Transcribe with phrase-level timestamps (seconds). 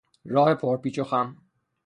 [0.33, 1.27] راه پر پیچ و خم